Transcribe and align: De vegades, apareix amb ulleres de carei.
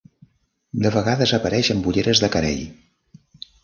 De 0.85 0.93
vegades, 0.95 1.35
apareix 1.41 1.71
amb 1.77 1.93
ulleres 1.93 2.25
de 2.27 2.35
carei. 2.39 2.69